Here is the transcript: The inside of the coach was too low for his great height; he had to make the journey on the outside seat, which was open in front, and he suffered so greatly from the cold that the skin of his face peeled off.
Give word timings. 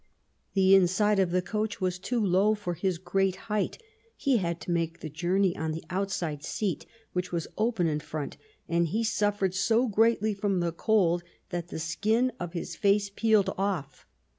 The 0.55 0.73
inside 0.73 1.19
of 1.19 1.29
the 1.29 1.43
coach 1.43 1.79
was 1.79 1.99
too 1.99 2.19
low 2.25 2.55
for 2.55 2.73
his 2.73 2.97
great 2.97 3.35
height; 3.35 3.79
he 4.17 4.37
had 4.37 4.59
to 4.61 4.71
make 4.71 4.99
the 4.99 5.09
journey 5.11 5.55
on 5.55 5.73
the 5.73 5.83
outside 5.91 6.43
seat, 6.43 6.87
which 7.13 7.31
was 7.31 7.47
open 7.55 7.85
in 7.85 7.99
front, 7.99 8.35
and 8.67 8.87
he 8.87 9.03
suffered 9.03 9.53
so 9.53 9.87
greatly 9.87 10.33
from 10.33 10.59
the 10.59 10.71
cold 10.73 11.21
that 11.51 11.67
the 11.67 11.77
skin 11.77 12.31
of 12.39 12.53
his 12.53 12.75
face 12.75 13.11
peeled 13.15 13.51
off. 13.59 14.07